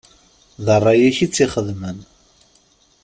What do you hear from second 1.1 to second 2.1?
i tt-ixedmen.